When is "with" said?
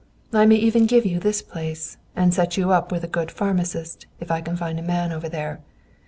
2.91-3.03